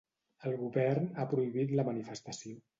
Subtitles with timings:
[0.51, 2.61] El govern ha prohibit la manifestació.